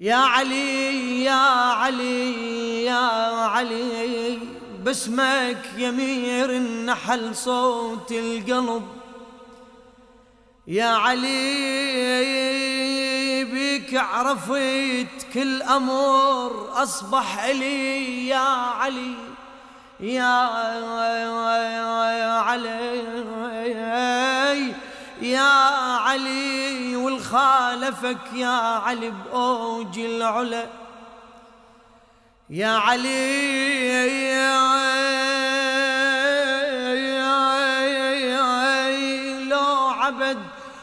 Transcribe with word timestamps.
يا 0.00 0.14
علي 0.14 1.24
يا 1.24 1.72
علي 1.72 2.84
يا 2.84 3.00
علي 3.46 4.38
باسمك 4.84 5.58
يمير 5.76 6.50
النحل 6.50 7.36
صوت 7.36 8.12
القلب. 8.12 8.88
يا 10.66 10.86
علي 10.86 11.34
بك 13.44 13.94
عرفت 13.94 15.26
كل 15.34 15.62
أمر 15.62 16.82
أصبح 16.82 17.44
لي 17.44 18.28
يا 18.28 18.48
علي 18.78 19.14
يا 20.00 20.46
علي 22.40 22.98
يا 25.22 25.52
علي 25.98 26.87
والخالفك 27.32 28.32
يا 28.32 28.78
علي 28.84 29.10
بأوج 29.10 29.98
العلا. 29.98 30.66
يا 32.50 32.68
علي 32.68 34.28
لو 39.48 39.88
عبد 39.88 40.38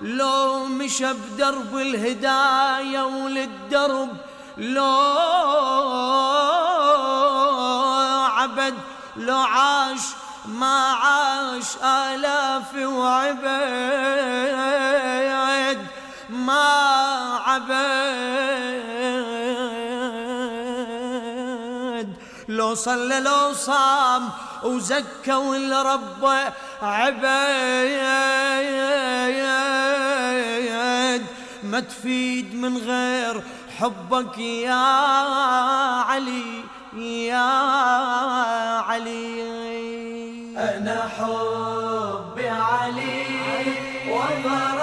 لو 0.00 0.64
مشى 0.64 1.12
بدرب 1.12 1.76
الهداية 1.76 3.02
وللدرب. 3.02 4.16
لو 4.58 4.84
عبد 8.36 8.74
لو 9.16 9.38
عاش 9.38 10.00
ما 10.46 10.92
عاش 10.92 11.76
آلاف 11.82 12.74
وعبد. 12.74 13.48
ما 16.48 16.66
عبد. 17.46 17.88
لو 22.48 22.74
صلى 22.74 23.20
لو 23.20 23.52
صام 23.52 24.28
وزكى 24.64 25.34
والرب 25.34 26.24
عبد. 26.82 27.24
ما 31.62 31.80
تفيد 31.80 32.54
من 32.54 32.78
غير 32.78 33.42
حبك 33.78 34.38
يا 34.38 34.74
علي 36.10 36.64
يا 36.96 37.50
علي. 38.88 39.42
أنا 40.56 41.08
حبي 41.16 42.48
علي 42.48 43.24
وغرامي 44.10 44.77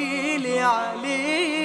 علي. 0.62 1.63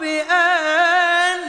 بأنتي 0.00 1.42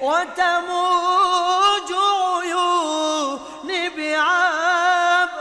وتموج 0.00 1.90
عيوني 2.42 3.82
بعبرتي. 3.88 5.32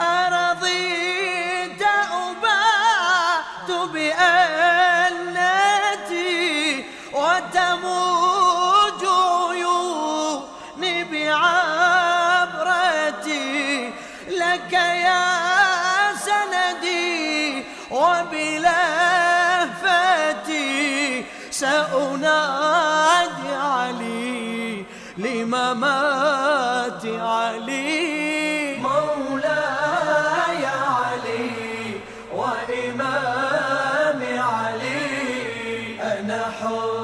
أرضيت 0.00 1.82
أبات 2.12 3.68
بأنتي 3.92 5.24
وتموج 7.12 9.02
عيوني 9.04 10.94
بعبرتي. 11.04 12.52
لكي 14.28 15.01
سأنادي 21.62 23.50
علي 23.54 24.84
لممات 25.18 27.04
علي. 27.06 28.78
مولاي 28.86 30.64
علي 30.66 31.50
وإمام 32.34 34.20
علي. 34.50 36.02
أنا 36.02 36.42
حر 36.60 37.01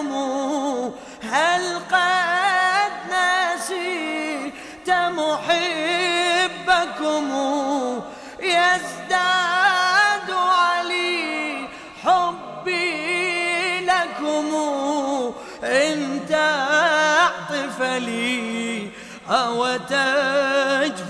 الدموع 0.00 0.92
هل 1.22 1.78
قد 1.92 2.92
نسيت 3.12 4.54
محبكم 4.90 6.80
يزداد 8.40 10.30
علي 10.30 11.68
حبي 12.04 13.80
لكم 13.80 14.54
إن 15.64 16.20
تعطف 16.28 17.82
لي 17.82 18.90
أو 19.30 19.76
تجف 19.76 21.09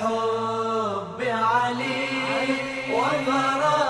حب 0.00 1.20
علي 1.20 2.06
وبراء 2.94 3.81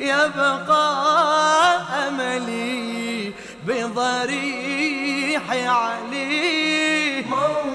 يبقى 0.00 1.78
أملي 2.08 3.32
بضريح 3.66 5.42
علي. 5.50 7.24
موت. 7.30 7.69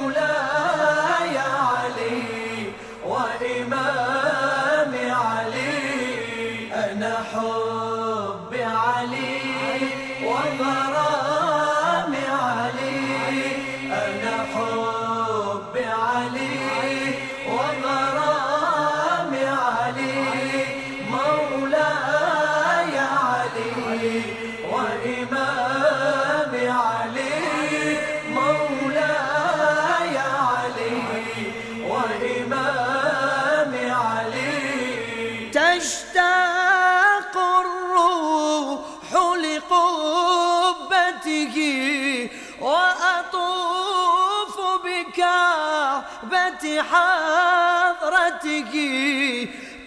لحضرتك 46.76 48.74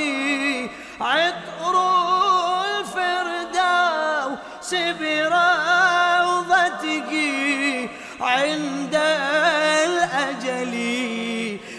عطر 1.00 1.93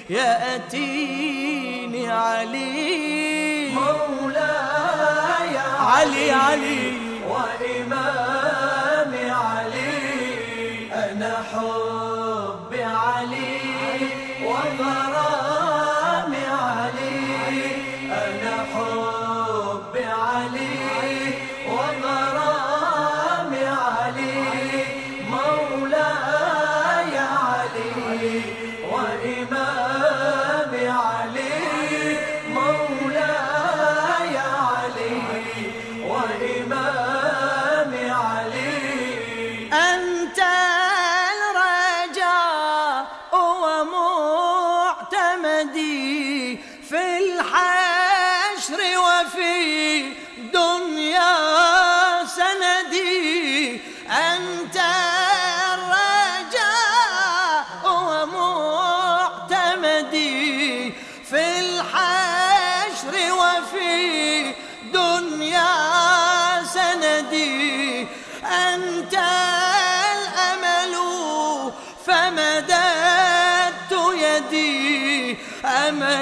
يأتيني 0.09 2.11
علي. 2.11 3.69
مولاي 3.69 5.57
علي 5.57 5.79
علي, 5.79 6.31
علي. 6.31 6.97
وإمامي 7.29 9.29
علي. 9.29 10.87
أنا 10.93 11.43
حر 11.53 12.04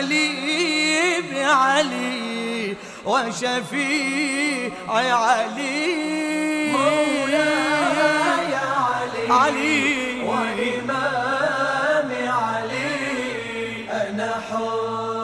أملي 0.03 1.21
بعلي 1.31 2.75
وشفيع 3.05 4.71
علي. 4.89 5.93
مولاي 6.71 8.55
علي 8.55 9.31
علي. 9.31 10.23
وإمامي 10.27 11.43
علي. 12.27 12.91
أنا 13.91 14.31
حر 14.51 15.22